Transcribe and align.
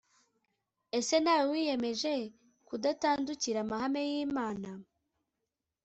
ese 0.97 1.15
nawe 1.23 1.45
wiyemeje 1.53 2.13
kudatandukira 2.67 3.59
amahame 3.65 4.01
y 4.11 4.13
imana 4.25 4.69